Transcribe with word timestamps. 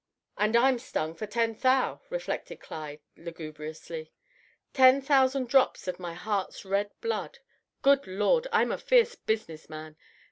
"And 0.35 0.55
I'm 0.55 0.79
stung 0.79 1.13
for 1.13 1.27
ten 1.27 1.53
thou," 1.53 2.01
reflected 2.09 2.59
Clyde, 2.59 3.01
lugubriously. 3.15 4.11
"Ten 4.73 4.99
thousand 4.99 5.47
drops 5.47 5.87
of 5.87 5.99
my 5.99 6.15
heart's 6.15 6.65
red 6.65 6.89
blood! 7.01 7.37
Good 7.83 8.07
Lord! 8.07 8.47
I'm 8.51 8.71
a 8.71 8.79
fierce 8.79 9.13
business 9.13 9.69
man. 9.69 9.95